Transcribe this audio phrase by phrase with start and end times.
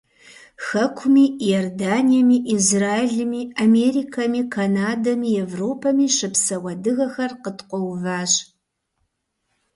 [0.67, 8.31] Хэкуми, Иорданиеми, Израилми, Америкэми, Канадэми, Европэми щыпсэу адыгэхэр къыткъуэуващ.